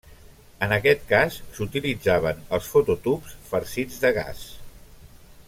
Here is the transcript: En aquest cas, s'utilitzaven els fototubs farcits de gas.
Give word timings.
En 0.67 0.71
aquest 0.77 1.03
cas, 1.11 1.37
s'utilitzaven 1.57 2.41
els 2.59 2.71
fototubs 2.73 3.37
farcits 3.53 4.01
de 4.07 4.13
gas. 4.19 4.43